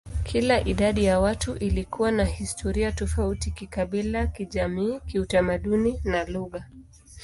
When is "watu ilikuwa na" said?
1.19-2.25